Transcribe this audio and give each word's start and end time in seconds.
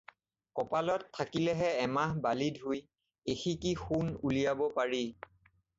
কপালত 0.57 1.01
থাকিলেহে 1.17 1.69
এমাহ 1.85 2.09
বালি 2.23 2.49
ধুই 2.59 2.79
এসিকি 3.35 3.73
সোণ 3.87 4.07
উলিয়াব 4.29 4.61
পাৰি। 4.81 5.07